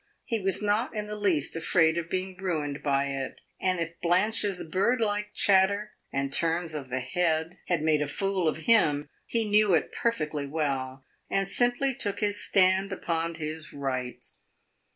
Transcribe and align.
He 0.25 0.39
was 0.41 0.63
not 0.63 0.95
in 0.95 1.05
the 1.05 1.15
least 1.15 1.55
afraid 1.55 1.95
of 1.95 2.09
being 2.09 2.35
ruined 2.35 2.81
by 2.81 3.09
it, 3.09 3.35
and 3.61 3.79
if 3.79 4.01
Blanche's 4.01 4.67
birdlike 4.67 5.31
chatter 5.35 5.91
and 6.11 6.33
turns 6.33 6.73
of 6.73 6.89
the 6.89 7.01
head 7.01 7.59
had 7.67 7.83
made 7.83 8.01
a 8.01 8.07
fool 8.07 8.47
of 8.47 8.65
him, 8.65 9.09
he 9.27 9.47
knew 9.47 9.75
it 9.75 9.91
perfectly 9.91 10.47
well, 10.47 11.05
and 11.29 11.47
simply 11.47 11.93
took 11.93 12.19
his 12.19 12.43
stand 12.43 12.91
upon 12.91 13.35
his 13.35 13.73
rights. 13.73 14.39